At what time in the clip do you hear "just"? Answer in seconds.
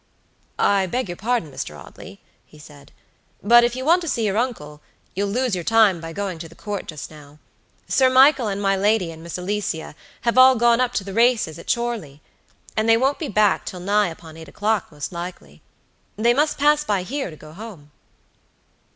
6.87-7.11